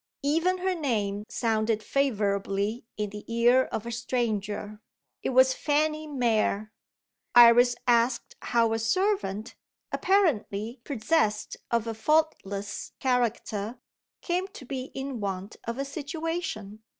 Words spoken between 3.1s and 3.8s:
the ear